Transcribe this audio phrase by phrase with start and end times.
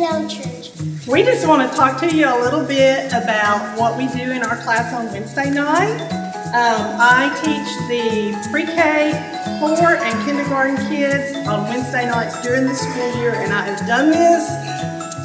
[0.00, 0.70] Hello, church.
[1.08, 4.44] We just want to talk to you a little bit about what we do in
[4.44, 5.98] our class on Wednesday night.
[6.54, 9.10] Um, I teach the pre-K,
[9.58, 14.10] 4, and kindergarten kids on Wednesday nights during the school year, and I have done
[14.10, 14.46] this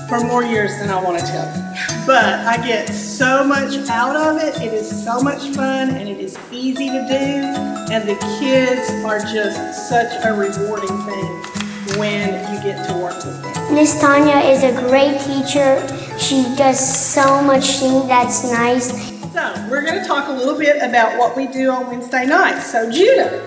[0.10, 2.08] for more years than I want to tell you.
[2.08, 4.60] But I get so much out of it.
[4.60, 9.20] It is so much fun, and it is easy to do, and the kids are
[9.20, 13.53] just such a rewarding thing when you get to work with them.
[13.74, 15.82] Miss Tanya is a great teacher.
[16.20, 18.92] She does so much things that's nice.
[19.34, 22.72] So, we're going to talk a little bit about what we do on Wednesday nights.
[22.72, 23.42] So, Judah,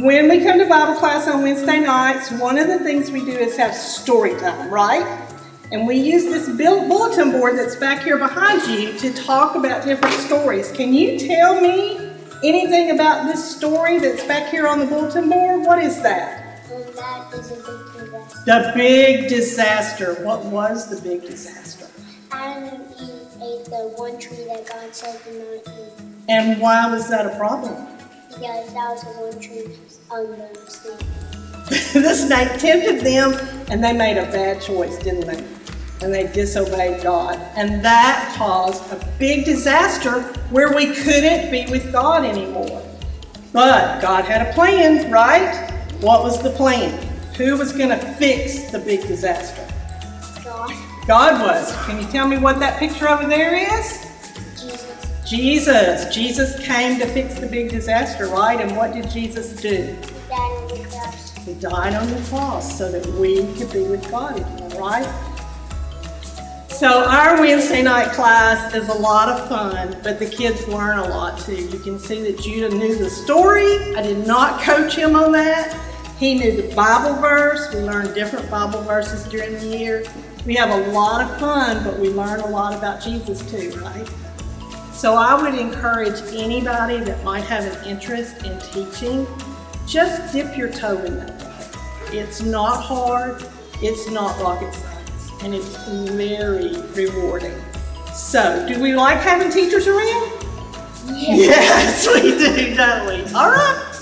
[0.00, 3.30] when we come to Bible class on Wednesday nights, one of the things we do
[3.30, 5.06] is have story time, right?
[5.70, 10.14] And we use this bulletin board that's back here behind you to talk about different
[10.16, 10.72] stories.
[10.72, 12.10] Can you tell me
[12.42, 15.64] anything about this story that's back here on the bulletin board?
[15.64, 16.42] What is that?
[18.44, 20.14] That is a big disaster.
[20.14, 20.24] The big disaster.
[20.24, 21.86] What was the big disaster?
[22.32, 26.06] Adam and Eve ate the one tree that God said to not eat.
[26.28, 27.86] And why was that a problem?
[28.28, 29.76] Because that was the one tree
[30.10, 31.92] on the snake.
[31.94, 33.32] the snake tempted them
[33.70, 35.44] and they made a bad choice, didn't they?
[36.04, 37.38] And they disobeyed God.
[37.56, 42.82] And that caused a big disaster where we couldn't be with God anymore.
[43.52, 45.72] But God had a plan, right?
[46.00, 47.05] What was the plan?
[47.36, 49.62] Who was going to fix the big disaster?
[50.42, 51.76] God, God was.
[51.84, 54.06] Can you tell me what that picture over there is?
[55.28, 56.14] Jesus, Jesus.
[56.14, 58.58] Jesus came to fix the big disaster, right?
[58.58, 59.94] And what did Jesus do?
[60.28, 61.36] died on the cross.
[61.44, 65.32] He died on the cross so that we could be with God again, right?
[66.68, 71.08] So our Wednesday night class is a lot of fun, but the kids learn a
[71.08, 71.56] lot too.
[71.56, 73.94] You can see that Judah knew the story.
[73.94, 75.74] I did not coach him on that.
[76.18, 77.72] He knew the Bible verse.
[77.74, 80.04] We learned different Bible verses during the year.
[80.46, 84.08] We have a lot of fun, but we learn a lot about Jesus too, right?
[84.94, 89.26] So I would encourage anybody that might have an interest in teaching,
[89.86, 91.76] just dip your toe in that.
[92.12, 93.44] It's not hard,
[93.82, 95.76] it's not rocket science, and it's
[96.12, 97.60] very rewarding.
[98.14, 100.32] So, do we like having teachers around?
[101.08, 103.34] Yes, we do, don't we?
[103.34, 103.95] All right.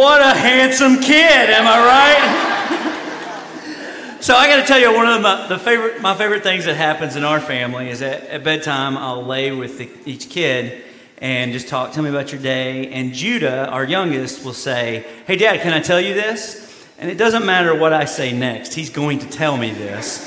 [0.00, 2.22] What a handsome kid, am I right?
[4.22, 6.76] so I got to tell you, one of my, the favorite, my favorite things that
[6.76, 10.82] happens in our family is that at bedtime I'll lay with the, each kid
[11.18, 11.92] and just talk.
[11.92, 12.90] Tell me about your day.
[12.90, 17.18] And Judah, our youngest, will say, "Hey, Dad, can I tell you this?" And it
[17.18, 20.26] doesn't matter what I say next; he's going to tell me this.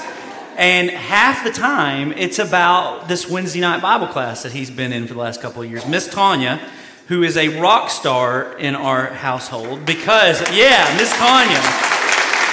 [0.55, 5.07] And half the time, it's about this Wednesday night Bible class that he's been in
[5.07, 5.83] for the last couple of years.
[5.87, 6.59] Miss Tanya,
[7.07, 11.61] who is a rock star in our household, because, yeah, Miss Tanya,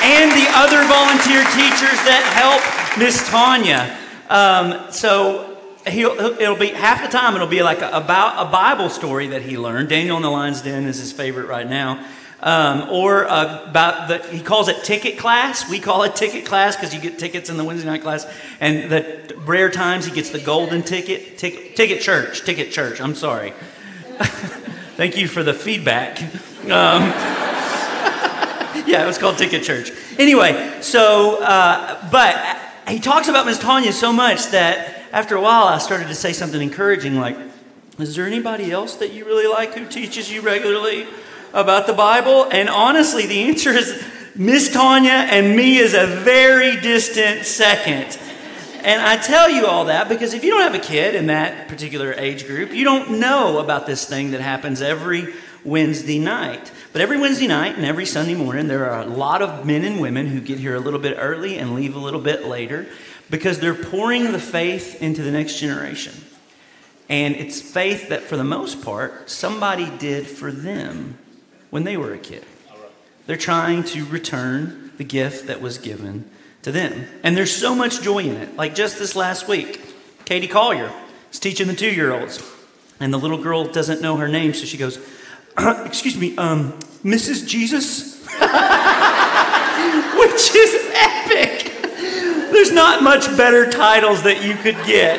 [0.03, 3.97] and the other volunteer teachers that help Miss Tanya.
[4.29, 8.91] Um, so he'll, it'll be half the time, it'll be like a, about a Bible
[8.91, 9.89] story that he learned.
[9.89, 12.05] Daniel in the Lion's Den is his favorite right now.
[12.43, 15.69] Um, or uh, about the, he calls it ticket class.
[15.69, 18.27] We call it ticket class because you get tickets in the Wednesday night class.
[18.61, 22.99] And the rare times he gets the golden ticket, ticket, ticket church, ticket church.
[22.99, 23.53] I'm sorry.
[24.97, 26.21] Thank you for the feedback.
[26.65, 26.69] Um,
[28.87, 29.93] yeah, it was called Ticket Church.
[30.19, 35.65] Anyway, so, uh, but he talks about Miss Tanya so much that after a while
[35.65, 37.39] I started to say something encouraging like,
[37.99, 41.07] Is there anybody else that you really like who teaches you regularly
[41.55, 42.47] about the Bible?
[42.53, 44.05] And honestly, the answer is
[44.35, 48.19] Miss Tanya and me is a very distant second.
[48.83, 51.69] And I tell you all that because if you don't have a kid in that
[51.69, 56.73] particular age group, you don't know about this thing that happens every Wednesday night.
[56.93, 60.01] But every Wednesday night and every Sunday morning, there are a lot of men and
[60.01, 62.87] women who get here a little bit early and leave a little bit later
[63.29, 66.15] because they're pouring the faith into the next generation.
[67.09, 71.19] And it's faith that, for the most part, somebody did for them
[71.71, 72.45] when they were a kid.
[73.27, 76.31] They're trying to return the gift that was given
[76.63, 77.07] to them.
[77.23, 78.57] And there's so much joy in it.
[78.57, 79.81] Like just this last week,
[80.25, 80.93] Katie Collier
[81.33, 82.43] is teaching the two year olds.
[82.99, 84.99] And the little girl doesn't know her name, so she goes,
[85.59, 86.73] Excuse me, um,
[87.03, 87.47] Mrs.
[87.47, 88.27] Jesus?
[90.19, 91.73] Which is epic.
[92.53, 95.19] There's not much better titles that you could get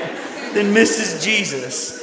[0.53, 1.23] than Mrs.
[1.23, 2.01] Jesus.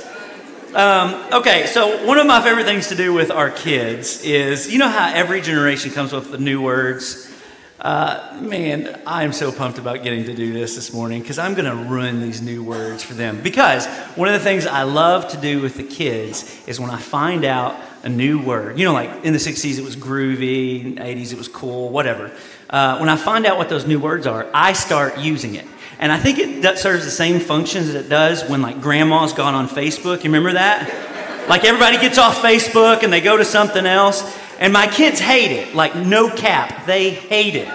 [0.74, 4.78] Um, okay, so one of my favorite things to do with our kids is you
[4.78, 7.32] know how every generation comes up with new words?
[7.80, 11.54] Uh, man, I am so pumped about getting to do this this morning because I'm
[11.54, 13.40] going to ruin these new words for them.
[13.40, 13.86] Because
[14.16, 17.44] one of the things I love to do with the kids is when I find
[17.44, 21.00] out a new word, you know, like in the 60s it was groovy, in the
[21.02, 22.32] 80s it was cool, whatever.
[22.68, 25.66] Uh, when I find out what those new words are, I start using it.
[26.00, 29.54] And I think it serves the same functions that it does when like grandma's gone
[29.54, 30.24] on Facebook.
[30.24, 31.48] You remember that?
[31.48, 34.22] Like everybody gets off Facebook and they go to something else.
[34.58, 36.84] And my kids hate it, like no cap.
[36.86, 37.68] They hate it.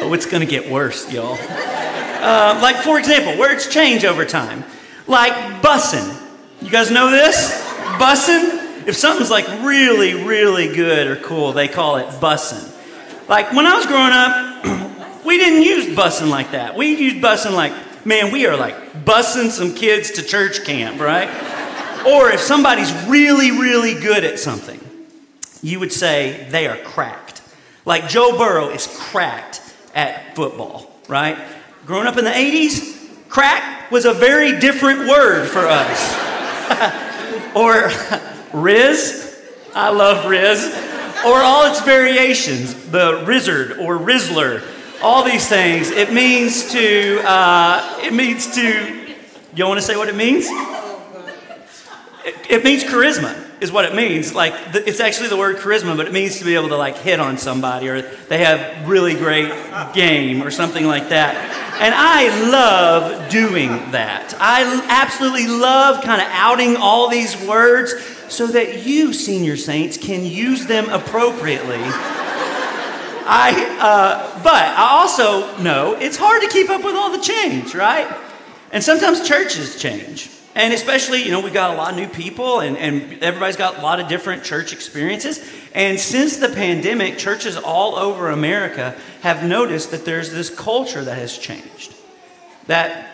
[0.00, 1.36] oh, it's going to get worse, y'all.
[1.40, 4.64] Uh, like, for example, words change over time.
[5.08, 5.32] Like
[5.62, 6.16] bussin'.
[6.60, 7.60] You guys know this?
[7.98, 8.86] Bussin'?
[8.86, 12.68] If something's like really, really good or cool, they call it bussin'.
[13.28, 16.76] Like, when I was growing up, we didn't use bussin' like that.
[16.76, 17.72] We used bussin' like,
[18.06, 21.28] man, we are like bussin' some kids to church camp, right?
[22.06, 24.80] Or if somebody's really, really good at something,
[25.62, 27.42] you would say they are cracked.
[27.84, 29.60] Like Joe Burrow is cracked
[29.94, 31.38] at football, right?
[31.86, 36.32] Growing up in the 80s, crack was a very different word for us.
[37.54, 37.90] or
[38.52, 39.40] Riz,
[39.74, 40.64] I love Riz,
[41.24, 44.62] or all its variations, the Rizzard or Rizzler,
[45.02, 45.90] all these things.
[45.90, 49.14] It means to, uh, it means to,
[49.54, 50.48] you want to say what it means?
[52.24, 54.34] It, it means charisma is what it means.
[54.34, 57.20] Like it's actually the word charisma, but it means to be able to like hit
[57.20, 59.52] on somebody or they have really great
[59.94, 61.34] game or something like that.
[61.80, 64.34] And I love doing that.
[64.38, 67.94] I absolutely love kind of outing all these words
[68.28, 71.82] so that you, senior saints, can use them appropriately.
[73.24, 77.74] I, uh, but I also know it's hard to keep up with all the change,
[77.74, 78.12] right?
[78.72, 80.30] And sometimes churches change.
[80.54, 83.78] And especially, you know, we've got a lot of new people and, and everybody's got
[83.78, 85.50] a lot of different church experiences.
[85.74, 91.16] And since the pandemic, churches all over America have noticed that there's this culture that
[91.16, 91.94] has changed.
[92.66, 93.10] That,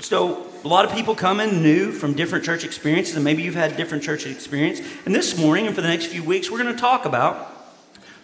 [0.00, 3.54] so a lot of people come in new from different church experiences, and maybe you've
[3.54, 4.80] had different church experience.
[5.06, 7.54] And this morning and for the next few weeks, we're going to talk about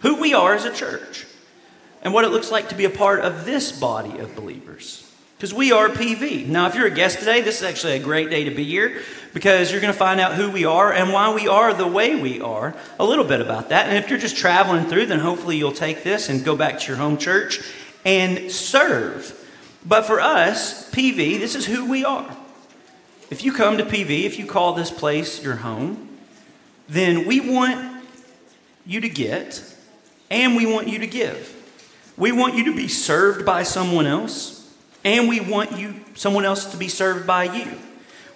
[0.01, 1.25] who we are as a church
[2.03, 5.06] and what it looks like to be a part of this body of believers.
[5.37, 6.47] Because we are PV.
[6.47, 9.03] Now, if you're a guest today, this is actually a great day to be here
[9.35, 12.17] because you're going to find out who we are and why we are the way
[12.17, 12.75] we are.
[12.99, 13.87] A little bit about that.
[13.87, 16.89] And if you're just traveling through, then hopefully you'll take this and go back to
[16.89, 17.61] your home church
[18.03, 19.47] and serve.
[19.85, 22.35] But for us, PV, this is who we are.
[23.31, 26.17] If you come to PV, if you call this place your home,
[26.89, 28.05] then we want
[28.87, 29.63] you to get
[30.31, 31.53] and we want you to give.
[32.17, 34.56] We want you to be served by someone else
[35.07, 37.79] and we want you someone else to be served by you.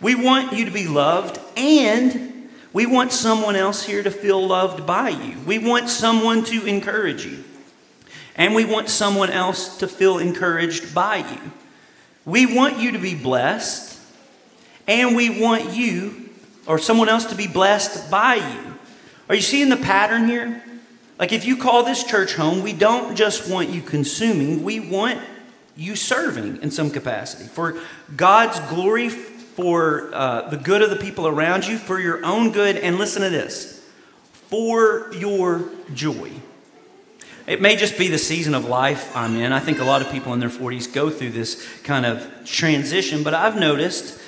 [0.01, 4.87] We want you to be loved and we want someone else here to feel loved
[4.87, 5.37] by you.
[5.41, 7.43] We want someone to encourage you.
[8.37, 11.51] And we want someone else to feel encouraged by you.
[12.25, 13.99] We want you to be blessed
[14.87, 16.31] and we want you
[16.67, 18.79] or someone else to be blessed by you.
[19.29, 20.63] Are you seeing the pattern here?
[21.19, 25.21] Like if you call this church home, we don't just want you consuming, we want
[25.81, 27.81] you serving in some capacity for
[28.15, 32.77] God's glory, for uh, the good of the people around you, for your own good,
[32.77, 33.83] and listen to this
[34.33, 36.31] for your joy.
[37.47, 39.53] It may just be the season of life I'm in.
[39.53, 43.23] I think a lot of people in their 40s go through this kind of transition,
[43.23, 44.21] but I've noticed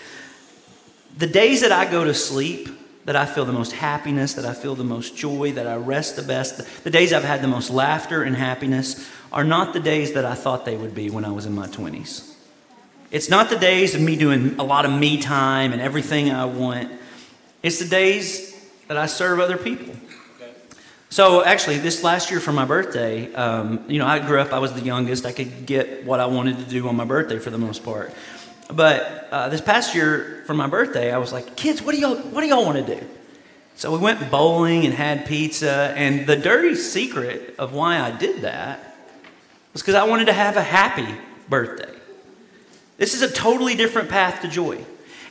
[1.18, 2.70] the days that I go to sleep,
[3.04, 6.16] that I feel the most happiness, that I feel the most joy, that I rest
[6.16, 10.12] the best, the days I've had the most laughter and happiness are not the days
[10.12, 12.34] that I thought they would be when I was in my 20s.
[13.10, 16.44] It's not the days of me doing a lot of me time and everything I
[16.44, 16.90] want.
[17.62, 18.52] It's the days
[18.88, 19.94] that I serve other people.
[21.10, 24.52] So actually, this last year for my birthday, um, you know, I grew up.
[24.54, 25.26] I was the youngest.
[25.26, 28.14] I could get what I wanted to do on my birthday for the most part.
[28.72, 32.16] But uh, this past year for my birthday, I was like, "Kids, what do y'all
[32.16, 33.06] what do y'all want to do?"
[33.76, 35.92] So we went bowling and had pizza.
[35.96, 38.91] And the dirty secret of why I did that
[39.72, 41.08] was because I wanted to have a happy
[41.48, 41.92] birthday.
[42.98, 44.84] This is a totally different path to joy.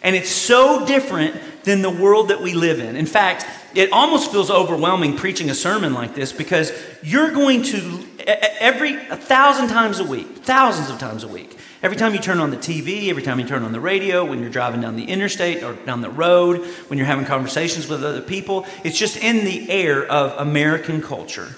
[0.04, 2.96] And it's so different than the world that we live in.
[2.96, 3.46] In fact,
[3.76, 6.72] it almost feels overwhelming preaching a sermon like this because
[7.04, 11.96] you're going to, every, a thousand times a week, thousands of times a week, every
[11.96, 14.50] time you turn on the TV, every time you turn on the radio, when you're
[14.50, 18.66] driving down the interstate or down the road, when you're having conversations with other people,
[18.84, 21.50] it's just in the air of American culture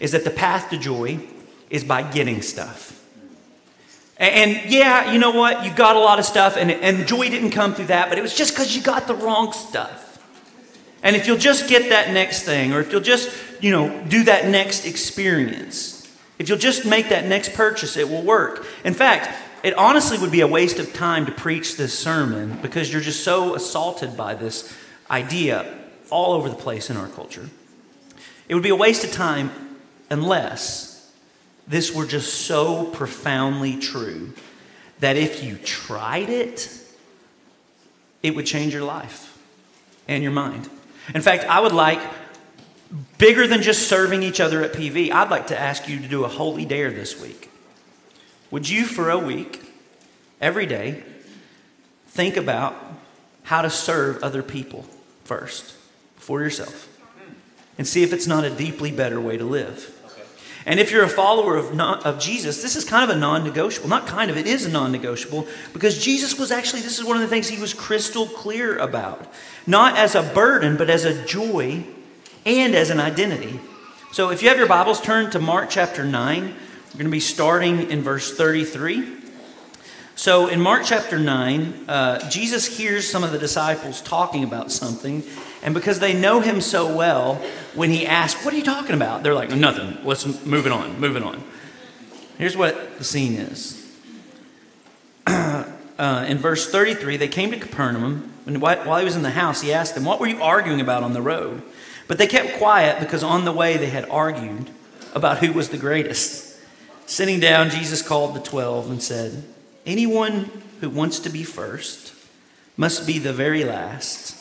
[0.00, 1.20] is that the path to joy
[1.72, 2.90] is by getting stuff.
[4.18, 5.64] And, yeah, you know what?
[5.64, 8.22] You got a lot of stuff, and, and joy didn't come through that, but it
[8.22, 10.22] was just because you got the wrong stuff.
[11.02, 14.22] And if you'll just get that next thing, or if you'll just you know, do
[14.24, 18.64] that next experience, if you'll just make that next purchase, it will work.
[18.84, 22.92] In fact, it honestly would be a waste of time to preach this sermon because
[22.92, 24.72] you're just so assaulted by this
[25.10, 25.78] idea
[26.10, 27.48] all over the place in our culture.
[28.48, 29.50] It would be a waste of time
[30.10, 30.91] unless
[31.66, 34.32] this were just so profoundly true
[35.00, 36.70] that if you tried it,
[38.22, 39.38] it would change your life
[40.08, 40.68] and your mind.
[41.14, 42.00] In fact, I would like,
[43.18, 46.24] bigger than just serving each other at PV, I'd like to ask you to do
[46.24, 47.50] a holy dare this week.
[48.50, 49.60] Would you, for a week,
[50.40, 51.02] every day,
[52.08, 52.76] think about
[53.44, 54.86] how to serve other people
[55.24, 55.74] first,
[56.16, 56.88] for yourself,
[57.78, 59.91] and see if it's not a deeply better way to live?
[60.64, 63.44] And if you're a follower of, non, of Jesus, this is kind of a non
[63.44, 63.88] negotiable.
[63.88, 67.16] Not kind of, it is a non negotiable because Jesus was actually, this is one
[67.16, 69.32] of the things he was crystal clear about.
[69.66, 71.84] Not as a burden, but as a joy
[72.44, 73.60] and as an identity.
[74.12, 76.42] So if you have your Bibles, turn to Mark chapter 9.
[76.42, 79.21] We're going to be starting in verse 33.
[80.14, 85.22] So in Mark chapter 9, uh, Jesus hears some of the disciples talking about something,
[85.62, 87.36] and because they know him so well,
[87.74, 89.22] when he asks, What are you talking about?
[89.22, 89.98] They're like, Nothing.
[90.04, 91.42] Let's move it on, move it on.
[92.36, 93.78] Here's what the scene is.
[95.98, 99.60] Uh, in verse 33, they came to Capernaum, and while he was in the house,
[99.60, 101.62] he asked them, What were you arguing about on the road?
[102.08, 104.70] But they kept quiet because on the way they had argued
[105.14, 106.58] about who was the greatest.
[107.06, 109.44] Sitting down, Jesus called the twelve and said,
[109.84, 112.14] Anyone who wants to be first
[112.76, 114.36] must be the very last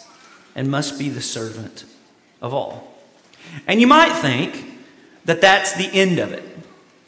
[0.55, 1.85] and must be the servant
[2.41, 2.95] of all.
[3.67, 4.79] And you might think
[5.25, 6.43] that that's the end of it.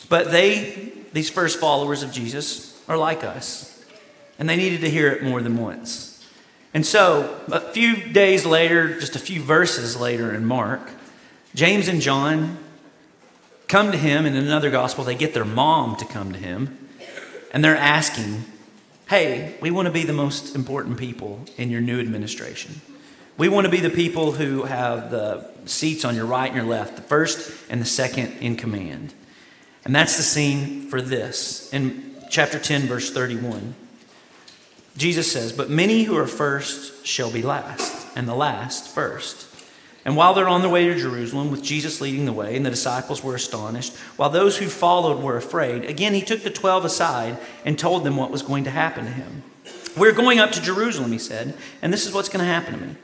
[0.10, 3.84] But they, these first followers of Jesus, are like us.
[4.40, 6.10] And they needed to hear it more than once.
[6.74, 10.90] And so, a few days later, just a few verses later in Mark,
[11.54, 12.58] James and John
[13.68, 14.26] come to him.
[14.26, 16.83] And in another gospel, they get their mom to come to him
[17.54, 18.44] and they're asking,
[19.08, 22.82] hey, we want to be the most important people in your new administration.
[23.38, 26.66] We want to be the people who have the seats on your right and your
[26.66, 29.14] left, the first and the second in command.
[29.86, 33.76] And that's the scene for this in chapter 10, verse 31.
[34.98, 39.48] Jesus says, But many who are first shall be last, and the last first.
[40.06, 42.70] And while they're on their way to Jerusalem, with Jesus leading the way, and the
[42.70, 47.38] disciples were astonished, while those who followed were afraid, again he took the twelve aside
[47.64, 49.44] and told them what was going to happen to him.
[49.96, 52.86] We're going up to Jerusalem, he said, and this is what's going to happen to
[52.86, 52.96] me.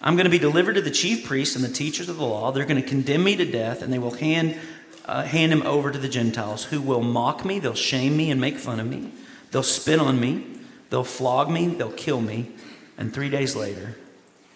[0.00, 2.52] I'm going to be delivered to the chief priests and the teachers of the law.
[2.52, 4.58] They're going to condemn me to death, and they will hand,
[5.04, 8.40] uh, hand him over to the Gentiles, who will mock me, they'll shame me and
[8.40, 9.12] make fun of me,
[9.50, 10.46] they'll spit on me,
[10.88, 12.50] they'll flog me, they'll kill me,
[12.96, 13.96] and three days later,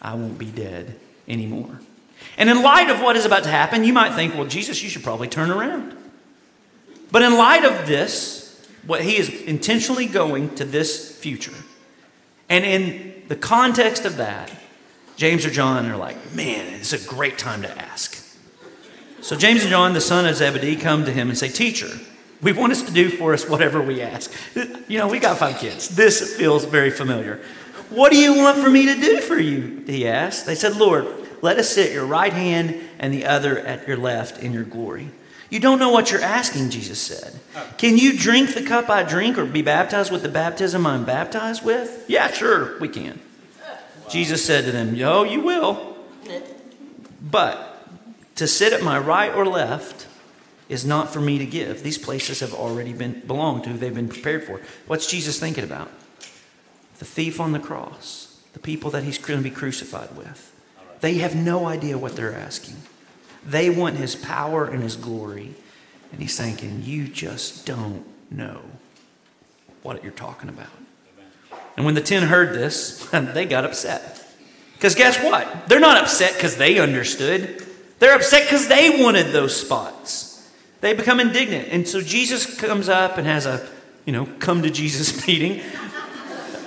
[0.00, 1.81] I won't be dead anymore.
[2.37, 4.88] And in light of what is about to happen, you might think, well, Jesus, you
[4.88, 5.97] should probably turn around.
[7.11, 11.54] But in light of this, what he is intentionally going to this future,
[12.49, 14.52] and in the context of that,
[15.16, 18.21] James or John are like, man, it's a great time to ask.
[19.21, 21.88] So James and John, the son of Zebedee, come to him and say, Teacher,
[22.43, 24.31] we want us to do for us whatever we ask.
[24.87, 25.88] You know, we got five kids.
[25.88, 27.40] This feels very familiar.
[27.91, 29.85] What do you want for me to do for you?
[29.87, 30.47] He asked.
[30.47, 31.07] They said, Lord,
[31.43, 34.64] let us sit at your right hand and the other at your left in your
[34.64, 35.11] glory.
[35.50, 37.38] You don't know what you're asking, Jesus said.
[37.76, 41.64] Can you drink the cup I drink or be baptized with the baptism I'm baptized
[41.64, 42.05] with?
[42.09, 43.21] Yeah, sure, we can.
[44.09, 45.97] Jesus said to them, Yo, you will.
[47.21, 47.87] But
[48.37, 50.09] to sit at my right or left
[50.69, 51.83] is not for me to give.
[51.83, 54.61] These places have already been belonged to, they've been prepared for.
[54.87, 55.91] What's Jesus thinking about?
[56.99, 60.53] The thief on the cross, the people that he's going to be crucified with.
[61.01, 62.77] They have no idea what they're asking.
[63.45, 65.55] They want his power and his glory.
[66.13, 68.61] And he's thinking, You just don't know
[69.83, 70.69] what you're talking about.
[71.77, 74.25] And when the ten heard this, they got upset.
[74.75, 75.69] Because guess what?
[75.69, 77.67] They're not upset because they understood.
[77.99, 80.51] They're upset because they wanted those spots.
[80.81, 81.69] They become indignant.
[81.71, 83.67] And so Jesus comes up and has a,
[84.05, 85.63] you know, come to Jesus meeting.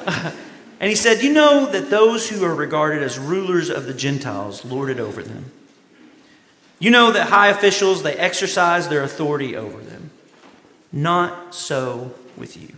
[0.79, 4.63] and he said, You know that those who are regarded as rulers of the Gentiles
[4.65, 5.51] lord it over them.
[6.79, 10.11] You know that high officials, they exercise their authority over them.
[10.91, 12.69] Not so with you.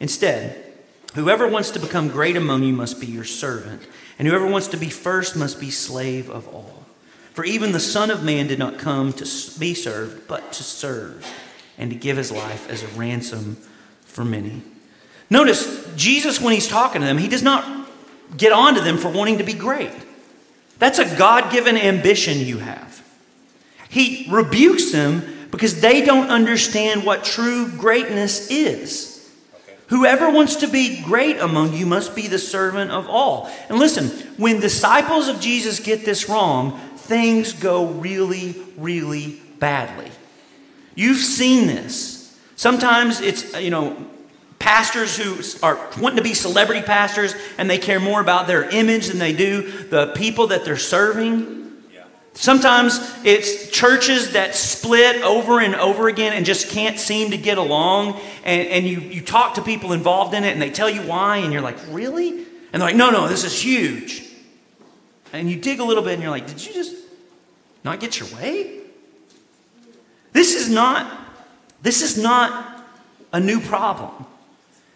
[0.00, 0.72] Instead,
[1.14, 3.82] whoever wants to become great among you must be your servant,
[4.18, 6.84] and whoever wants to be first must be slave of all.
[7.32, 9.24] For even the Son of Man did not come to
[9.58, 11.26] be served, but to serve,
[11.76, 13.56] and to give his life as a ransom
[14.04, 14.62] for many.
[15.30, 17.88] Notice, Jesus, when he's talking to them, he does not
[18.36, 19.92] get on to them for wanting to be great.
[20.78, 23.02] That's a God given ambition you have.
[23.88, 29.14] He rebukes them because they don't understand what true greatness is.
[29.88, 33.50] Whoever wants to be great among you must be the servant of all.
[33.68, 40.10] And listen, when disciples of Jesus get this wrong, things go really, really badly.
[40.94, 42.36] You've seen this.
[42.56, 43.96] Sometimes it's, you know,
[44.64, 49.08] pastors who are wanting to be celebrity pastors and they care more about their image
[49.08, 51.70] than they do the people that they're serving.
[52.32, 57.58] Sometimes it's churches that split over and over again and just can't seem to get
[57.58, 58.18] along.
[58.42, 61.36] And, and you, you talk to people involved in it and they tell you why,
[61.36, 62.30] and you're like, really?
[62.30, 64.24] And they're like, no, no, this is huge.
[65.34, 66.96] And you dig a little bit and you're like, did you just
[67.84, 68.80] not get your way?
[70.32, 71.20] This is not,
[71.82, 72.82] this is not
[73.30, 74.26] a new problem.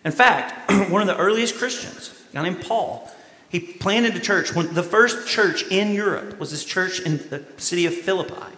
[0.05, 3.11] In fact, one of the earliest Christians, a guy named Paul,
[3.49, 4.55] he planted a church.
[4.55, 8.55] When the first church in Europe was this church in the city of Philippi.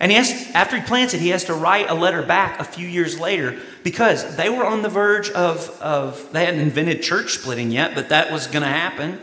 [0.00, 2.64] And he has, after he plants it, he has to write a letter back a
[2.64, 7.34] few years later because they were on the verge of, of they hadn't invented church
[7.34, 9.20] splitting yet, but that was going to happen.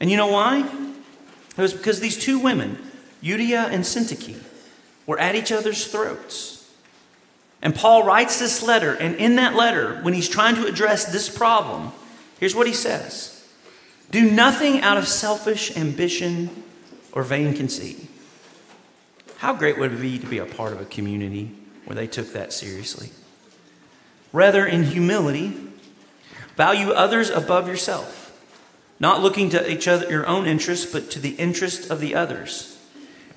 [0.00, 0.60] And you know why?
[0.60, 2.78] It was because these two women,
[3.22, 4.42] Euodia and Syntyche,
[5.06, 6.61] were at each other's throats.
[7.62, 11.28] And Paul writes this letter, and in that letter, when he's trying to address this
[11.28, 11.92] problem,
[12.40, 13.28] here's what he says
[14.10, 16.64] do nothing out of selfish ambition
[17.12, 18.08] or vain conceit.
[19.38, 21.50] How great would it be to be a part of a community
[21.84, 23.10] where they took that seriously?
[24.32, 25.54] Rather, in humility,
[26.56, 28.38] value others above yourself,
[28.98, 32.78] not looking to each other your own interests, but to the interest of the others.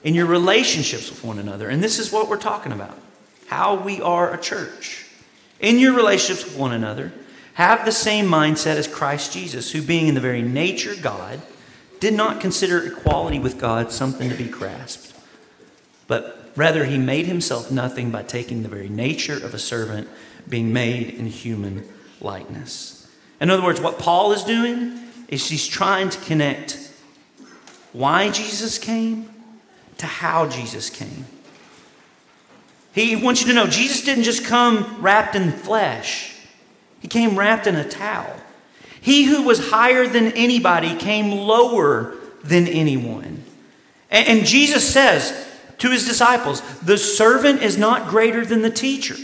[0.03, 2.97] In your relationships with one another, and this is what we're talking about
[3.47, 5.05] how we are a church.
[5.59, 7.13] In your relationships with one another,
[7.55, 11.41] have the same mindset as Christ Jesus, who, being in the very nature God,
[11.99, 15.13] did not consider equality with God something to be grasped,
[16.07, 20.07] but rather he made himself nothing by taking the very nature of a servant,
[20.47, 21.87] being made in human
[22.19, 23.09] likeness.
[23.39, 26.91] In other words, what Paul is doing is he's trying to connect
[27.93, 29.29] why Jesus came
[29.97, 31.25] to how Jesus came.
[32.95, 36.33] He wants you to know Jesus didn't just come wrapped in flesh.
[37.01, 38.33] He came wrapped in a towel.
[39.01, 43.43] He who was higher than anybody came lower than anyone.
[44.09, 45.45] And, and Jesus says
[45.79, 49.17] to his disciples, The servant is not greater than the teacher.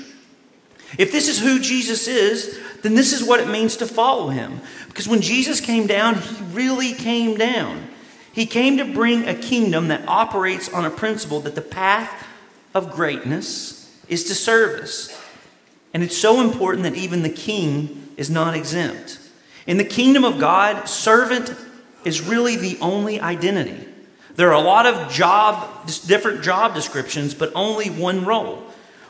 [0.98, 4.60] If this is who Jesus is, then this is what it means to follow him.
[4.90, 7.88] Because when Jesus came down, he really came down.
[8.34, 12.28] He came to bring a kingdom that operates on a principle that the path
[12.74, 15.18] of greatness is to service.
[15.94, 19.20] And it's so important that even the king is not exempt.
[19.68, 21.56] In the kingdom of God, servant
[22.04, 23.88] is really the only identity.
[24.36, 28.64] There are a lot of job, different job descriptions, but only one role.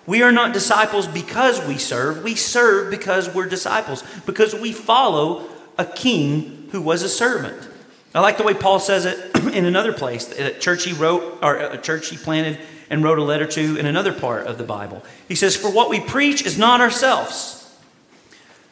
[0.06, 2.24] We are not disciples because we serve.
[2.24, 5.48] We serve because we're disciples, because we follow
[5.78, 7.70] a king who was a servant.
[8.14, 11.40] I like the way Paul says it in another place, at a church he wrote,
[11.42, 12.60] or a church he planted
[12.92, 15.02] and wrote a letter to in another part of the Bible.
[15.30, 17.74] He says, For what we preach is not ourselves,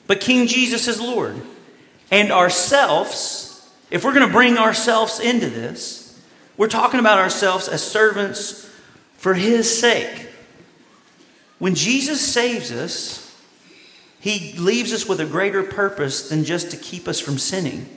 [0.07, 1.41] but King Jesus is Lord.
[2.11, 6.21] And ourselves, if we're going to bring ourselves into this,
[6.57, 8.69] we're talking about ourselves as servants
[9.15, 10.27] for His sake.
[11.57, 13.33] When Jesus saves us,
[14.19, 17.87] He leaves us with a greater purpose than just to keep us from sinning.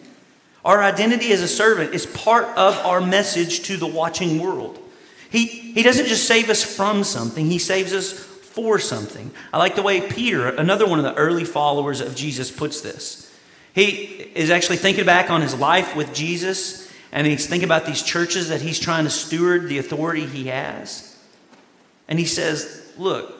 [0.65, 4.79] Our identity as a servant is part of our message to the watching world.
[5.33, 9.31] He, he doesn't just save us from something, He saves us for something.
[9.51, 13.35] I like the way Peter, another one of the early followers of Jesus, puts this.
[13.75, 18.03] He is actually thinking back on his life with Jesus, and he's thinking about these
[18.03, 21.19] churches that he's trying to steward the authority he has.
[22.09, 23.33] And he says, Look,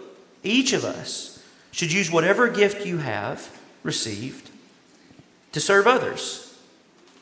[0.43, 4.49] each of us should use whatever gift you have received
[5.53, 6.59] to serve others.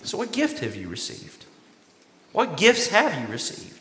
[0.05, 1.45] So, what gift have you received?
[2.31, 3.80] What gifts have you received?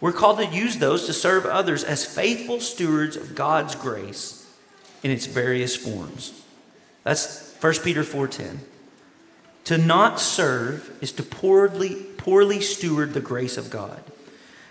[0.00, 4.46] We're called to use those to serve others as faithful stewards of God's grace
[5.02, 6.32] in its various forms.
[7.04, 8.60] That's 1 Peter 4:10.
[9.64, 14.02] To not serve is to poorly, poorly steward the grace of God.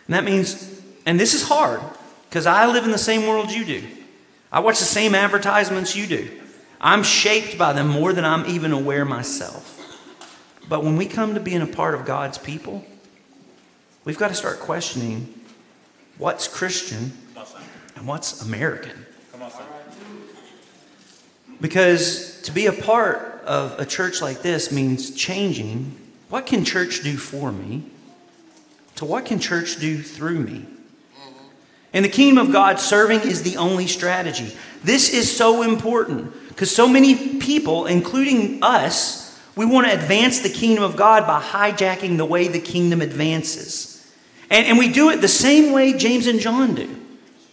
[0.08, 1.82] And that means, and this is hard,
[2.30, 3.84] because I live in the same world you do.
[4.52, 6.32] I watch the same advertisements you do.
[6.80, 9.74] I'm shaped by them more than I'm even aware myself.
[10.70, 12.86] But when we come to being a part of God's people,
[14.08, 15.28] we've got to start questioning
[16.18, 17.12] what's Christian
[17.98, 19.06] and what's American.
[21.60, 25.98] Because to be a part of a church like this means changing
[26.30, 27.84] what can church do for me
[28.96, 30.66] to what can church do through me.
[31.92, 34.56] In the kingdom of God, serving is the only strategy.
[34.86, 40.50] This is so important because so many people, including us, we want to advance the
[40.50, 43.97] kingdom of God by hijacking the way the kingdom advances.
[44.50, 46.90] And, and we do it the same way James and John do,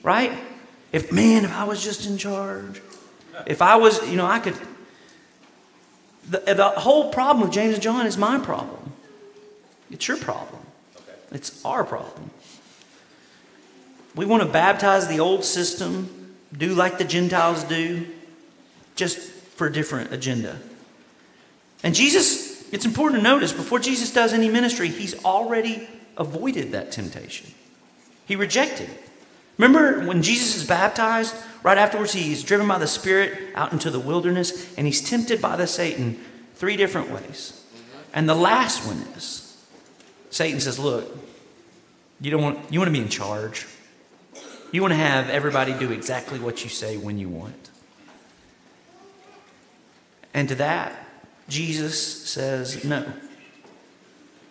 [0.02, 0.32] right?
[0.92, 2.80] If, man, if I was just in charge,
[3.46, 4.54] if I was, you know, I could.
[6.30, 8.92] The, the whole problem with James and John is my problem.
[9.90, 10.62] It's your problem.
[11.32, 12.30] It's our problem.
[14.14, 18.06] We want to baptize the old system, do like the Gentiles do,
[18.94, 20.60] just for a different agenda.
[21.82, 26.92] And Jesus, it's important to notice, before Jesus does any ministry, he's already avoided that
[26.92, 27.52] temptation.
[28.26, 29.02] He rejected it.
[29.58, 34.00] Remember when Jesus is baptized, right afterwards, he's driven by the Spirit out into the
[34.00, 36.20] wilderness and he's tempted by the Satan
[36.54, 37.64] three different ways.
[38.12, 39.64] And the last one is
[40.30, 41.16] Satan says, Look,
[42.20, 43.66] you don't want you want to be in charge.
[44.72, 47.70] You want to have everybody do exactly what you say when you want.
[50.32, 50.92] And to that,
[51.48, 53.06] Jesus says no.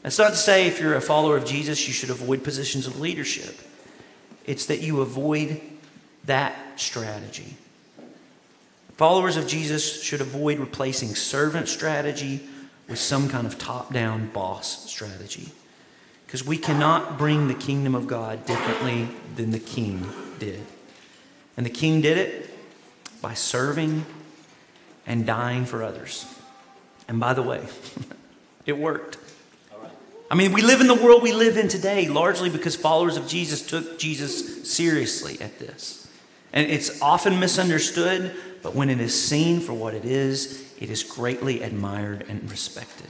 [0.03, 2.99] That's not to say if you're a follower of Jesus, you should avoid positions of
[2.99, 3.57] leadership.
[4.45, 5.61] It's that you avoid
[6.25, 7.55] that strategy.
[8.97, 12.41] Followers of Jesus should avoid replacing servant strategy
[12.87, 15.49] with some kind of top down boss strategy.
[16.25, 20.61] Because we cannot bring the kingdom of God differently than the king did.
[21.55, 22.49] And the king did it
[23.21, 24.05] by serving
[25.05, 26.25] and dying for others.
[27.07, 27.65] And by the way,
[28.65, 29.17] it worked.
[30.31, 33.27] I mean, we live in the world we live in today largely because followers of
[33.27, 36.07] Jesus took Jesus seriously at this.
[36.51, 41.03] And it's often misunderstood, but when it is seen for what it is, it is
[41.03, 43.09] greatly admired and respected.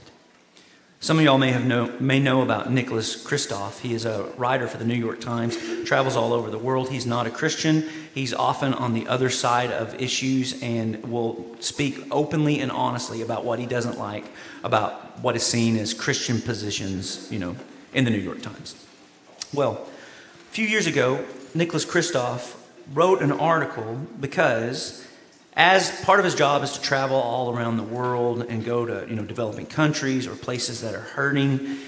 [1.04, 3.80] Some of y'all may have know, may know about Nicholas Kristof.
[3.80, 6.88] He is a writer for the New York Times, travels all over the world.
[6.88, 7.86] He's not a Christian.
[8.14, 13.44] He's often on the other side of issues and will speak openly and honestly about
[13.44, 14.24] what he doesn't like
[14.62, 17.54] about what is seen as Christian positions, you know,
[17.92, 18.74] in the New York Times.
[19.52, 22.56] Well, a few years ago, Nicholas Kristof
[22.94, 25.06] wrote an article because
[25.56, 29.06] as part of his job is to travel all around the world and go to
[29.08, 31.78] you know developing countries or places that are hurting.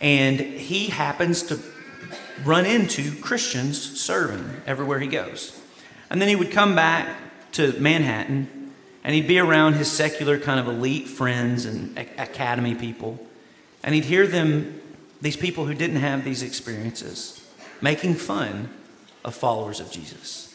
[0.00, 1.58] And he happens to
[2.44, 5.60] run into christians serving everywhere he goes.
[6.08, 7.16] And then he would come back
[7.52, 13.18] to manhattan and he'd be around his secular kind of elite friends and academy people
[13.82, 14.80] and he'd hear them
[15.20, 17.46] these people who didn't have these experiences
[17.80, 18.70] making fun
[19.24, 20.49] of followers of jesus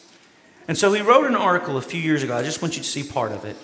[0.68, 2.36] and so he wrote an article a few years ago.
[2.36, 3.56] I just want you to see part of it.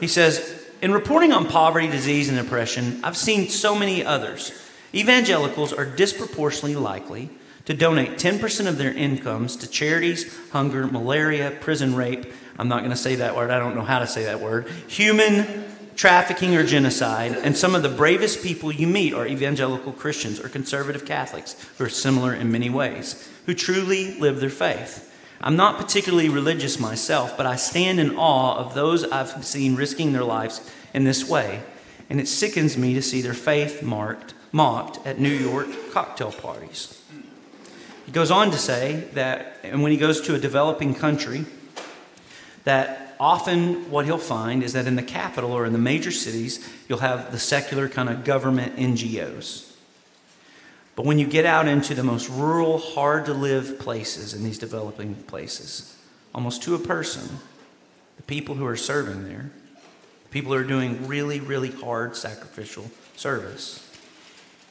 [0.00, 4.52] He says, In reporting on poverty, disease, and oppression, I've seen so many others.
[4.94, 7.30] Evangelicals are disproportionately likely
[7.66, 12.32] to donate 10% of their incomes to charities, hunger, malaria, prison rape.
[12.58, 13.50] I'm not going to say that word.
[13.50, 14.68] I don't know how to say that word.
[14.86, 15.64] Human
[15.96, 17.32] trafficking or genocide.
[17.32, 21.84] And some of the bravest people you meet are evangelical Christians or conservative Catholics who
[21.84, 25.02] are similar in many ways, who truly live their faith.
[25.40, 30.12] I'm not particularly religious myself, but I stand in awe of those I've seen risking
[30.12, 31.62] their lives in this way,
[32.08, 37.02] and it sickens me to see their faith marked, mocked at New York cocktail parties.
[38.06, 41.44] He goes on to say that, and when he goes to a developing country,
[42.64, 46.66] that often what he'll find is that in the capital or in the major cities,
[46.88, 49.75] you'll have the secular kind of government NGOs
[50.96, 54.58] but when you get out into the most rural, hard to live places in these
[54.58, 55.94] developing places,
[56.34, 57.38] almost to a person,
[58.16, 59.50] the people who are serving there,
[60.30, 63.82] people who are doing really, really hard sacrificial service,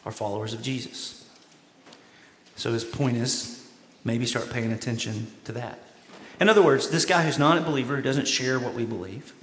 [0.03, 1.29] are followers of Jesus.
[2.55, 3.69] So his point is
[4.03, 5.77] maybe start paying attention to that.
[6.39, 9.33] In other words, this guy who's not a believer, who doesn't share what we believe,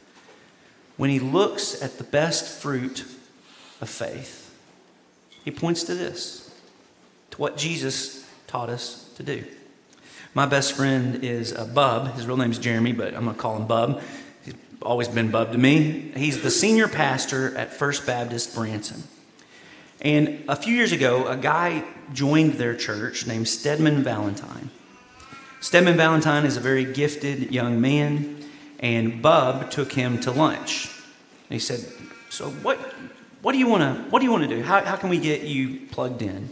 [0.97, 3.05] when he looks at the best fruit
[3.81, 4.53] of faith,
[5.45, 6.42] he points to this
[7.33, 9.45] to what Jesus taught us to do.
[10.35, 12.15] My best friend is a Bub.
[12.15, 14.01] His real name is Jeremy, but I'm going to call him Bub.
[14.45, 16.13] He's always been Bub to me.
[16.17, 19.03] He's the senior pastor at First Baptist Branson.
[20.01, 24.71] And a few years ago, a guy joined their church named Stedman Valentine.
[25.61, 28.43] Stedman Valentine is a very gifted young man,
[28.81, 30.91] and Bub took him to lunch.
[31.49, 31.85] And he said,
[32.31, 32.79] "So what?
[33.43, 34.11] What do you want to?
[34.11, 34.63] What do you want to do?
[34.63, 36.51] How, how can we get you plugged in?"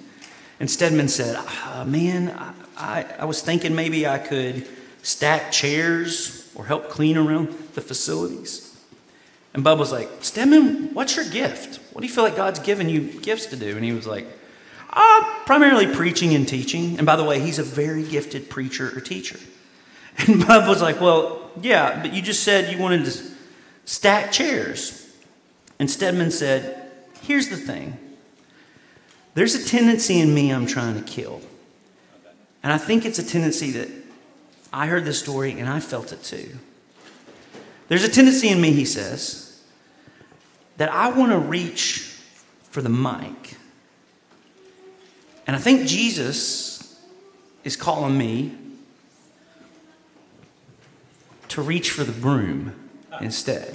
[0.61, 4.68] And Stedman said, uh, Man, I, I, I was thinking maybe I could
[5.03, 8.66] stack chairs or help clean around the facilities.
[9.55, 11.81] And Bub was like, Stedman, what's your gift?
[11.92, 13.75] What do you feel like God's given you gifts to do?
[13.75, 14.27] And he was like,
[14.90, 16.99] Uh, primarily preaching and teaching.
[16.99, 19.38] And by the way, he's a very gifted preacher or teacher.
[20.27, 23.18] And Bub was like, Well, yeah, but you just said you wanted to
[23.87, 25.11] stack chairs.
[25.79, 26.90] And Stedman said,
[27.23, 27.99] Here's the thing
[29.35, 31.40] there's a tendency in me I'm trying to kill.
[32.62, 33.88] And I think it's a tendency that
[34.73, 36.59] I heard this story and I felt it too.
[37.88, 39.62] There's a tendency in me, he says,
[40.77, 42.16] that I want to reach
[42.71, 43.57] for the mic.
[45.47, 47.01] And I think Jesus
[47.64, 48.57] is calling me
[51.49, 52.75] to reach for the broom
[53.21, 53.75] instead.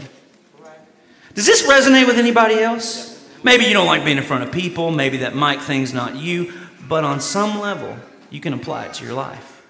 [1.34, 3.15] Does this resonate with anybody else?
[3.46, 6.52] Maybe you don't like being in front of people, maybe that mic thing's not you,
[6.90, 7.96] but on some level,
[8.32, 9.64] you can apply it to your life.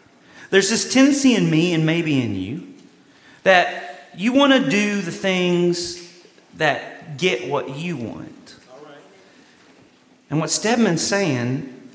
[0.50, 2.74] There's this tendency in me and maybe in you
[3.44, 6.10] that you want to do the things
[6.56, 8.56] that get what you want.
[10.30, 11.92] And what Stedman's saying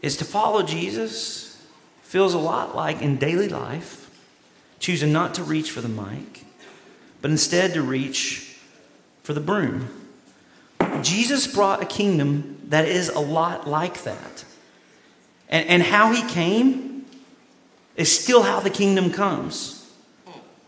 [0.00, 1.62] is to follow Jesus
[2.00, 4.10] feels a lot like in daily life
[4.78, 6.42] choosing not to reach for the mic,
[7.20, 8.56] but instead to reach
[9.22, 9.97] for the broom.
[11.02, 14.44] Jesus brought a kingdom that is a lot like that.
[15.48, 17.06] And, and how he came
[17.96, 19.74] is still how the kingdom comes.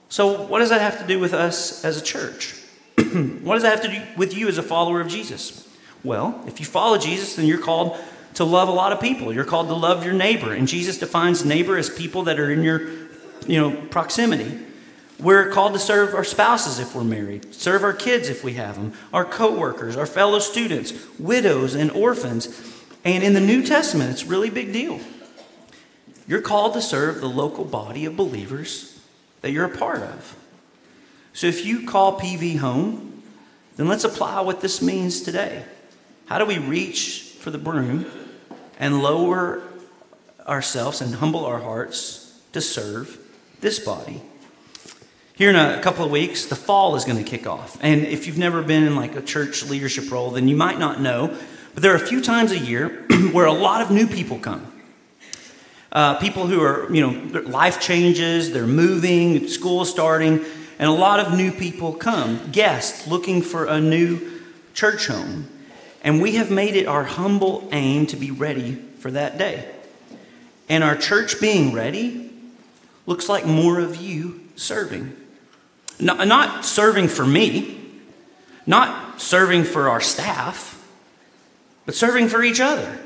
[0.08, 2.56] So, what does that have to do with us as a church?
[2.96, 5.68] what does that have to do with you as a follower of Jesus?
[6.02, 7.96] Well, if you follow Jesus, then you're called
[8.34, 9.32] to love a lot of people.
[9.32, 10.52] You're called to love your neighbor.
[10.52, 12.88] And Jesus defines neighbor as people that are in your
[13.46, 14.58] you know, proximity.
[15.20, 18.76] We're called to serve our spouses if we're married, serve our kids if we have
[18.76, 22.48] them, our coworkers, our fellow students, widows and orphans.
[23.04, 24.98] And in the New Testament, it's a really big deal.
[26.26, 28.98] You're called to serve the local body of believers
[29.42, 30.36] that you're a part of.
[31.32, 33.22] So if you call PV home,
[33.76, 35.64] then let's apply what this means today.
[36.26, 38.06] How do we reach for the broom
[38.78, 39.62] and lower
[40.46, 43.18] ourselves and humble our hearts to serve
[43.60, 44.22] this body?
[45.40, 47.78] Here in a couple of weeks, the fall is going to kick off.
[47.80, 51.00] And if you've never been in like a church leadership role, then you might not
[51.00, 51.34] know.
[51.72, 52.88] But there are a few times a year
[53.32, 54.70] where a lot of new people come.
[55.92, 60.44] Uh, people who are, you know, life changes, they're moving, school starting,
[60.78, 64.42] and a lot of new people come, guests looking for a new
[64.74, 65.48] church home.
[66.04, 69.66] And we have made it our humble aim to be ready for that day.
[70.68, 72.30] And our church being ready
[73.06, 75.16] looks like more of you serving.
[76.00, 77.78] Not, serving for me,
[78.66, 80.76] not serving for our staff,
[81.86, 82.98] but serving for each other.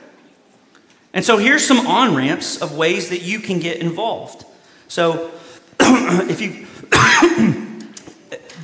[1.13, 4.45] And so here's some on ramps of ways that you can get involved.
[4.89, 5.31] So
[5.81, 6.67] if you,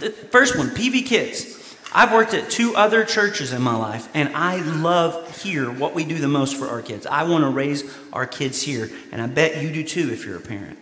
[0.00, 1.56] the first one, PV Kids.
[1.92, 6.04] I've worked at two other churches in my life, and I love here what we
[6.04, 7.04] do the most for our kids.
[7.04, 10.36] I want to raise our kids here, and I bet you do too if you're
[10.36, 10.78] a parent.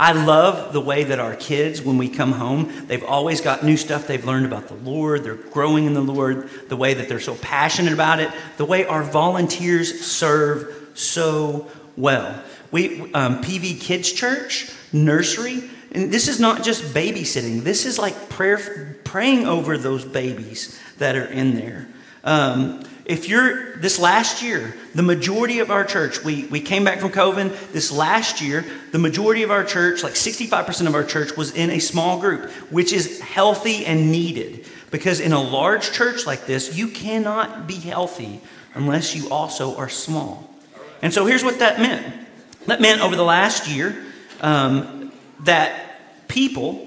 [0.00, 3.76] I love the way that our kids, when we come home, they've always got new
[3.76, 5.22] stuff they've learned about the Lord.
[5.22, 8.86] They're growing in the Lord, the way that they're so passionate about it, the way
[8.86, 12.42] our volunteers serve so well.
[12.70, 17.60] We, um, PV Kids Church, nursery, and this is not just babysitting.
[17.62, 21.88] This is like prayer, praying over those babies that are in there.
[22.24, 27.00] Um, if you're this last year, the majority of our church, we, we came back
[27.00, 27.72] from COVID.
[27.72, 31.70] This last year, the majority of our church, like 65% of our church, was in
[31.70, 34.66] a small group, which is healthy and needed.
[34.90, 38.40] Because in a large church like this, you cannot be healthy
[38.74, 40.50] unless you also are small.
[41.02, 42.14] And so here's what that meant
[42.66, 44.04] that meant over the last year
[44.42, 46.86] um, that people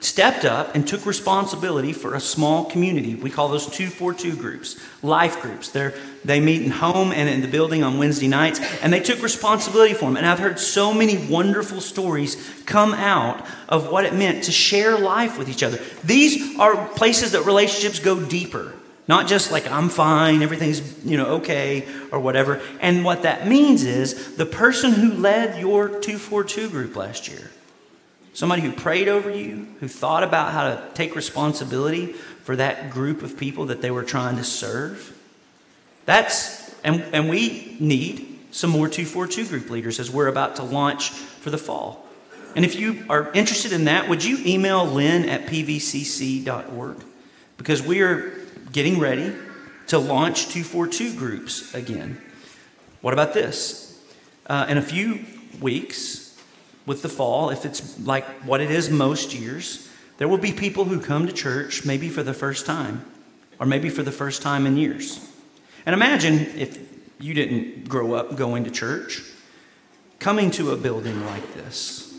[0.00, 3.14] stepped up and took responsibility for a small community.
[3.14, 5.70] We call those 242 groups, life groups.
[5.70, 9.22] They're, they meet in home and in the building on Wednesday nights, and they took
[9.22, 10.16] responsibility for them.
[10.16, 14.98] And I've heard so many wonderful stories come out of what it meant to share
[14.98, 15.78] life with each other.
[16.02, 18.72] These are places that relationships go deeper.
[19.06, 22.60] Not just like I'm fine, everything's you know okay or whatever.
[22.80, 27.50] And what that means is the person who led your 242 group last year
[28.32, 32.12] Somebody who prayed over you, who thought about how to take responsibility
[32.44, 35.16] for that group of people that they were trying to serve.
[36.06, 41.10] That's, and, and we need some more 242 group leaders as we're about to launch
[41.10, 42.06] for the fall.
[42.56, 46.96] And if you are interested in that, would you email lynn at pvcc.org?
[47.56, 48.32] Because we are
[48.72, 49.34] getting ready
[49.88, 52.20] to launch 242 groups again.
[53.00, 54.00] What about this?
[54.46, 55.24] Uh, in a few
[55.60, 56.19] weeks,
[56.90, 60.86] with the fall, if it's like what it is most years, there will be people
[60.86, 63.04] who come to church maybe for the first time,
[63.60, 65.24] or maybe for the first time in years.
[65.86, 66.80] And imagine if
[67.20, 69.22] you didn't grow up going to church,
[70.18, 72.12] coming to a building like this.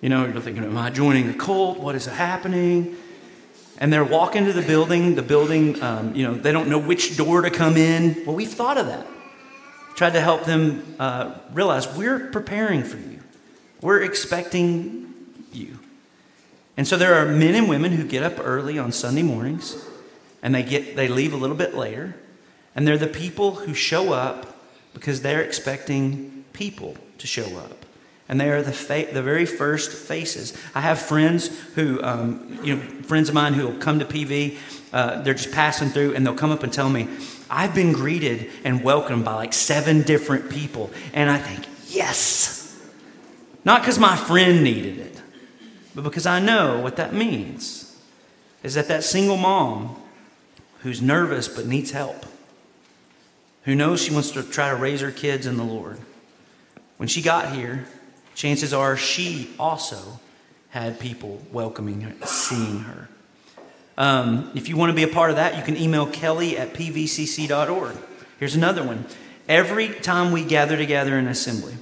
[0.00, 1.78] You know, you're thinking, am I joining a cult?
[1.78, 2.96] What is happening?
[3.78, 5.14] And they're walking to the building.
[5.14, 8.24] The building, um, you know, they don't know which door to come in.
[8.26, 9.06] Well, we've thought of that.
[9.94, 13.15] Tried to help them uh, realize we're preparing for you.
[13.80, 15.14] We're expecting
[15.52, 15.78] you.
[16.76, 19.76] And so there are men and women who get up early on Sunday mornings
[20.42, 22.16] and they get they leave a little bit later.
[22.74, 24.56] And they're the people who show up
[24.92, 27.86] because they're expecting people to show up.
[28.28, 30.56] And they are the, fa- the very first faces.
[30.74, 34.58] I have friends who, um, you know, friends of mine who will come to PV,
[34.92, 37.08] uh, they're just passing through and they'll come up and tell me,
[37.48, 40.90] I've been greeted and welcomed by like seven different people.
[41.12, 42.55] And I think, yes.
[43.66, 45.20] Not because my friend needed it,
[45.92, 47.98] but because I know what that means
[48.62, 50.00] is that that single mom
[50.82, 52.26] who's nervous but needs help,
[53.64, 55.98] who knows she wants to try to raise her kids in the Lord,
[56.96, 57.88] when she got here,
[58.36, 60.20] chances are she also
[60.68, 63.08] had people welcoming her, seeing her.
[63.98, 66.72] Um, if you want to be a part of that, you can email kelly at
[66.72, 67.96] pvcc.org.
[68.38, 69.06] Here's another one.
[69.48, 71.74] Every time we gather together in assembly,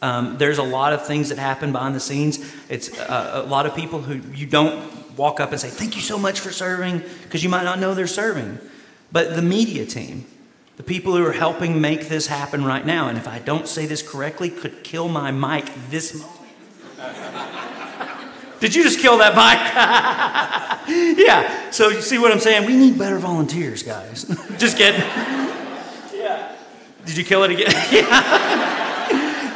[0.00, 2.38] um, there's a lot of things that happen behind the scenes.
[2.68, 6.02] It's uh, a lot of people who you don't walk up and say, Thank you
[6.02, 8.58] so much for serving, because you might not know they're serving.
[9.10, 10.26] But the media team,
[10.76, 13.86] the people who are helping make this happen right now, and if I don't say
[13.86, 16.34] this correctly, could kill my mic this moment.
[18.60, 19.58] Did you just kill that mic?
[21.18, 21.70] yeah.
[21.70, 22.66] So you see what I'm saying?
[22.66, 24.24] We need better volunteers, guys.
[24.58, 25.00] just kidding.
[25.00, 26.56] yeah.
[27.06, 27.72] Did you kill it again?
[27.92, 28.87] yeah.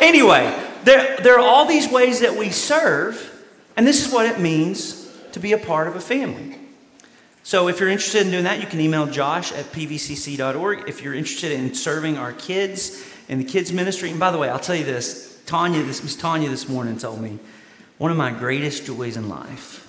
[0.03, 3.45] Anyway, there, there are all these ways that we serve,
[3.77, 6.59] and this is what it means to be a part of a family.
[7.43, 10.89] So if you're interested in doing that, you can email josh at pvcc.org.
[10.89, 14.49] If you're interested in serving our kids in the kids ministry, and by the way,
[14.49, 17.39] I'll tell you this, Tanya, this Miss Tanya this morning told me
[17.99, 19.89] one of my greatest joys in life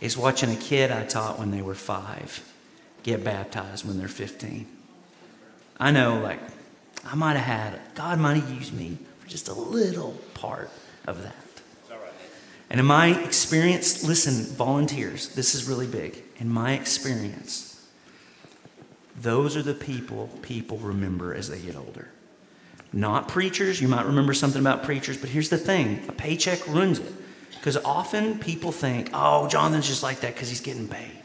[0.00, 2.42] is watching a kid I taught when they were five
[3.06, 4.66] get baptized when they're 15.
[5.78, 6.40] I know, like,
[7.04, 10.70] I might have had, God might have used me for just a little part
[11.08, 11.34] of that.
[12.70, 16.22] And in my experience, listen, volunteers, this is really big.
[16.36, 17.86] In my experience,
[19.20, 22.08] those are the people people remember as they get older.
[22.92, 23.80] Not preachers.
[23.80, 27.12] You might remember something about preachers, but here's the thing a paycheck ruins it.
[27.50, 31.22] Because often people think, oh, Jonathan's just like that because he's getting paid.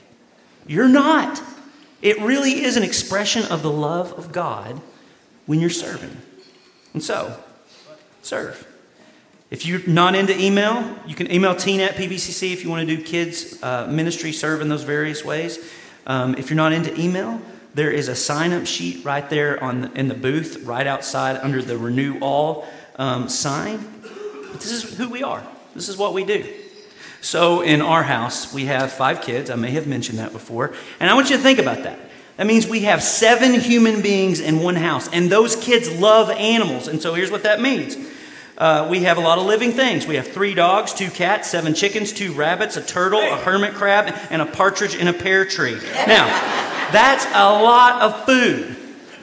[0.66, 1.42] You're not.
[2.02, 4.82] It really is an expression of the love of God
[5.46, 6.18] when you're serving.
[6.94, 7.38] And so,
[8.22, 8.68] serve.
[9.50, 12.96] If you're not into email, you can email teen at PVCC if you want to
[12.96, 15.60] do kids uh, ministry, serve in those various ways.
[16.08, 17.42] Um, if you're not into email,
[17.74, 21.38] there is a sign up sheet right there on the, in the booth, right outside
[21.38, 23.86] under the Renew All um, sign.
[24.52, 25.46] But this is who we are.
[25.76, 26.46] This is what we do.
[27.22, 29.50] So, in our house, we have five kids.
[29.50, 30.74] I may have mentioned that before.
[31.00, 32.00] And I want you to think about that.
[32.38, 36.88] That means we have seven human beings in one house, and those kids love animals.
[36.88, 37.96] And so, here's what that means
[38.62, 40.06] uh, we have a lot of living things.
[40.06, 44.14] We have three dogs, two cats, seven chickens, two rabbits, a turtle, a hermit crab,
[44.30, 45.80] and a partridge in a pear tree.
[46.06, 46.28] Now,
[46.92, 48.78] that's a lot of food.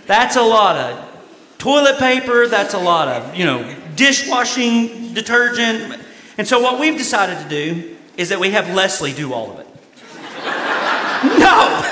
[0.07, 2.49] That's a lot of toilet paper.
[2.49, 6.03] That's a lot of, you know, dishwashing detergent.
[6.37, 9.61] And so what we've decided to do is that we have Leslie do all of
[9.61, 9.67] it.
[11.39, 11.88] no!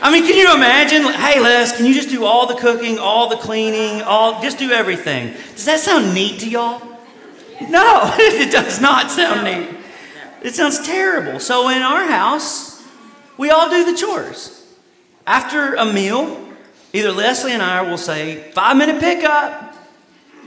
[0.00, 1.02] I mean, can you imagine?
[1.02, 4.70] Hey, Les, can you just do all the cooking, all the cleaning, all just do
[4.70, 5.32] everything?
[5.54, 6.80] Does that sound neat to y'all?
[7.68, 9.76] No, it does not sound neat.
[10.42, 11.40] It sounds terrible.
[11.40, 12.84] So in our house,
[13.36, 14.54] we all do the chores.
[15.26, 16.46] After a meal,
[16.92, 19.74] either Leslie and I will say, five minute pickup.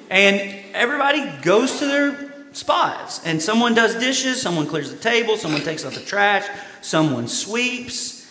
[0.09, 3.25] And everybody goes to their spots.
[3.25, 6.47] And someone does dishes, someone clears the table, someone takes out the trash,
[6.81, 8.29] someone sweeps.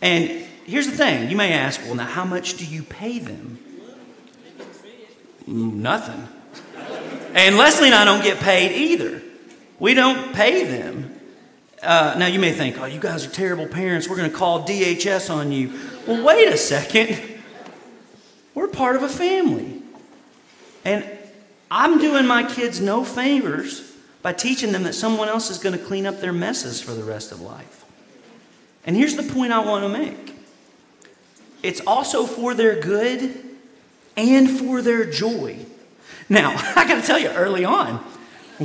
[0.00, 3.58] And here's the thing you may ask, well, now how much do you pay them?
[5.46, 6.28] Nothing.
[7.34, 9.20] And Leslie and I don't get paid either.
[9.78, 11.20] We don't pay them.
[11.82, 14.08] Uh, now you may think, oh, you guys are terrible parents.
[14.08, 15.72] We're going to call DHS on you.
[16.06, 17.20] Well, wait a second.
[18.54, 19.82] We're part of a family.
[20.84, 21.04] And
[21.70, 23.92] I'm doing my kids no favors
[24.22, 27.02] by teaching them that someone else is going to clean up their messes for the
[27.02, 27.84] rest of life.
[28.86, 30.34] And here's the point I want to make
[31.64, 33.42] it's also for their good
[34.16, 35.56] and for their joy.
[36.28, 38.04] Now, I got to tell you, early on,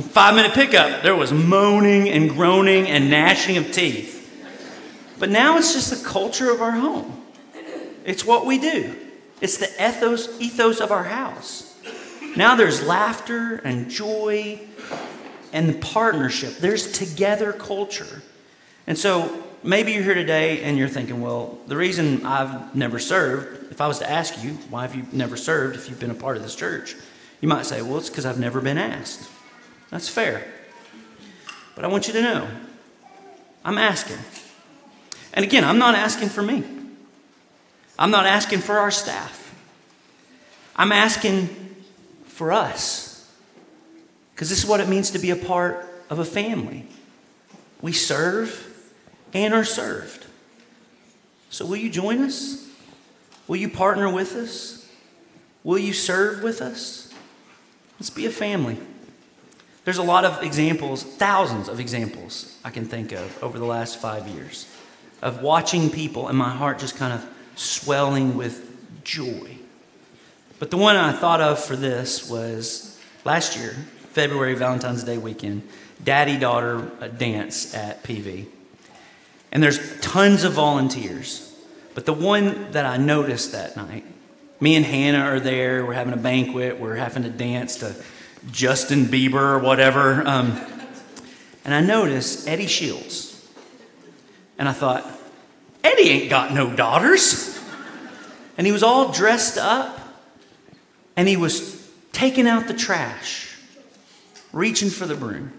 [0.00, 4.18] five minute pickup, there was moaning and groaning and gnashing of teeth.
[5.18, 7.22] But now it's just the culture of our home.
[8.04, 8.94] It's what we do.
[9.40, 11.78] It's the ethos, ethos of our house.
[12.36, 14.60] Now there's laughter and joy
[15.52, 16.58] and partnership.
[16.58, 18.22] There's together culture.
[18.86, 23.72] And so maybe you're here today and you're thinking, well, the reason I've never served,
[23.72, 26.14] if I was to ask you, why have you never served if you've been a
[26.14, 26.96] part of this church?
[27.40, 29.28] You might say, well, it's because I've never been asked.
[29.90, 30.46] That's fair.
[31.74, 32.48] But I want you to know,
[33.64, 34.18] I'm asking.
[35.32, 36.64] And again, I'm not asking for me.
[37.98, 39.54] I'm not asking for our staff.
[40.74, 41.48] I'm asking
[42.24, 43.30] for us.
[44.34, 46.86] Because this is what it means to be a part of a family.
[47.82, 48.69] We serve
[49.32, 50.26] and are served.
[51.50, 52.68] So, will you join us?
[53.46, 54.88] Will you partner with us?
[55.64, 57.12] Will you serve with us?
[57.98, 58.78] Let's be a family.
[59.84, 64.00] There's a lot of examples, thousands of examples I can think of over the last
[64.00, 64.66] five years
[65.22, 67.26] of watching people and my heart just kind of
[67.56, 69.56] swelling with joy.
[70.58, 73.72] But the one I thought of for this was last year,
[74.12, 75.66] February Valentine's Day weekend,
[76.02, 78.46] daddy daughter dance at PV.
[79.52, 81.54] And there's tons of volunteers.
[81.94, 84.04] But the one that I noticed that night,
[84.60, 87.94] me and Hannah are there, we're having a banquet, we're having to dance to
[88.50, 90.26] Justin Bieber or whatever.
[90.26, 90.60] Um,
[91.64, 93.48] and I noticed Eddie Shields.
[94.58, 95.06] And I thought,
[95.82, 97.58] Eddie ain't got no daughters.
[98.56, 99.98] And he was all dressed up
[101.16, 103.56] and he was taking out the trash,
[104.52, 105.52] reaching for the broom.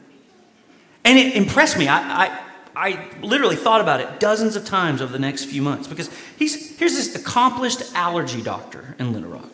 [1.04, 1.88] And it impressed me.
[1.88, 2.40] I, I,
[2.76, 6.78] I literally thought about it dozens of times over the next few months because he's,
[6.78, 9.52] here's this accomplished allergy doctor in Little Rock.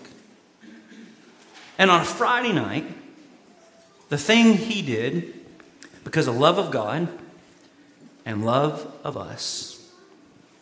[1.78, 2.86] And on a Friday night,
[4.10, 5.34] the thing he did,
[6.04, 7.08] because of love of God
[8.26, 9.92] and love of us,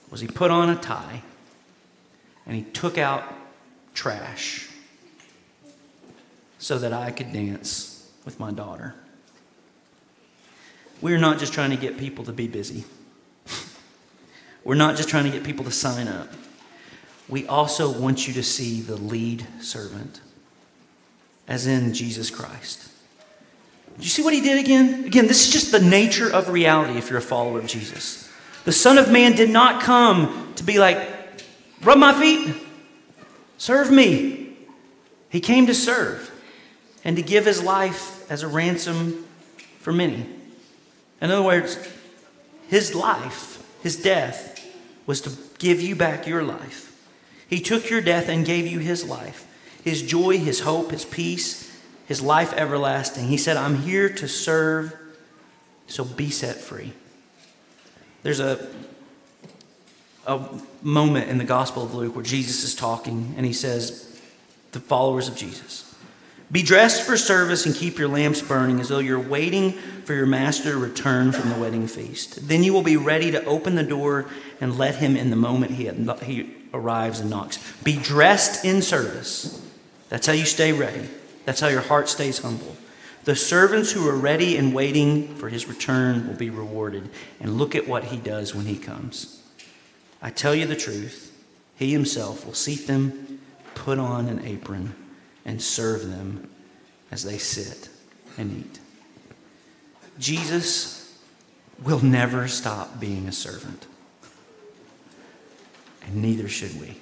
[0.10, 1.24] was he put on a tie
[2.46, 3.24] and he took out
[3.94, 4.70] trash
[6.58, 8.96] so that I could dance with my daughter.
[11.02, 12.86] We're not just trying to get people to be busy.
[14.64, 16.30] We're not just trying to get people to sign up.
[17.28, 20.22] We also want you to see the lead servant,
[21.48, 22.92] as in Jesus Christ.
[23.98, 25.06] Do you see what he did again?
[25.06, 28.30] Again, this is just the nature of reality if you're a follower of Jesus.
[28.66, 31.10] The Son of Man did not come to be like,
[31.82, 32.56] rub my feet,
[33.58, 34.58] serve me.
[35.30, 36.32] He came to serve
[37.04, 39.26] and to give his life as a ransom
[39.80, 40.26] for many.
[41.22, 41.78] In other words,
[42.68, 44.66] his life, his death,
[45.06, 46.92] was to give you back your life.
[47.48, 49.48] He took your death and gave you his life,
[49.84, 51.72] his joy, his hope, his peace,
[52.08, 53.28] his life everlasting.
[53.28, 54.96] He said, I'm here to serve,
[55.88, 56.94] so be set free.
[58.24, 58.68] There's a,
[60.26, 60.44] a
[60.82, 64.20] moment in the Gospel of Luke where Jesus is talking and he says,
[64.72, 65.85] The followers of Jesus,
[66.56, 70.26] be dressed for service and keep your lamps burning as though you're waiting for your
[70.26, 72.48] master to return from the wedding feast.
[72.48, 74.28] Then you will be ready to open the door
[74.62, 75.90] and let him in the moment he,
[76.24, 77.60] he arrives and knocks.
[77.84, 79.70] Be dressed in service.
[80.08, 81.10] That's how you stay ready.
[81.44, 82.78] That's how your heart stays humble.
[83.26, 87.10] The servants who are ready and waiting for his return will be rewarded.
[87.42, 89.44] And look at what he does when he comes.
[90.22, 91.38] I tell you the truth,
[91.76, 93.42] he himself will seat them,
[93.74, 94.96] put on an apron
[95.46, 96.50] and serve them
[97.12, 97.90] as they sit
[98.38, 98.80] and eat.
[100.18, 101.18] Jesus
[101.84, 103.86] will never stop being a servant,
[106.04, 106.98] and neither should we.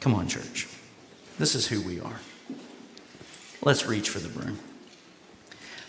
[0.00, 0.68] Come on, church.
[1.38, 2.20] This is who we are.
[3.62, 4.58] Let's reach for the broom.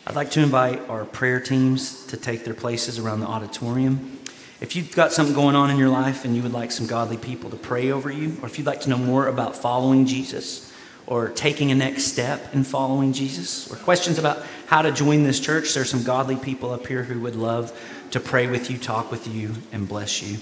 [0.07, 4.19] I'd like to invite our prayer teams to take their places around the auditorium.
[4.59, 7.17] If you've got something going on in your life and you would like some godly
[7.17, 10.73] people to pray over you, or if you'd like to know more about following Jesus
[11.05, 15.39] or taking a next step in following Jesus, or questions about how to join this
[15.39, 17.71] church, there's some godly people up here who would love
[18.11, 20.37] to pray with you, talk with you, and bless you.